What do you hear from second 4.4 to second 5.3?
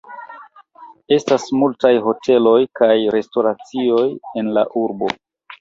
en la urbo.